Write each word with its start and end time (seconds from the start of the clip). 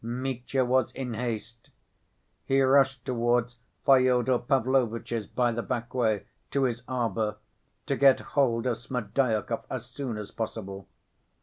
Mitya 0.03 0.65
was 0.65 0.91
in 0.93 1.13
haste; 1.13 1.69
he 2.45 2.59
rushed 2.63 3.05
towards 3.05 3.59
Fyodor 3.85 4.39
Pavlovitch's 4.39 5.27
by 5.27 5.51
the 5.51 5.61
back 5.61 5.93
way, 5.93 6.25
to 6.49 6.63
his 6.63 6.81
arbor, 6.87 7.35
to 7.85 7.95
get 7.95 8.19
hold 8.33 8.65
of 8.65 8.77
Smerdyakov 8.79 9.63
as 9.69 9.85
soon 9.85 10.17
as 10.17 10.31
possible. 10.31 10.87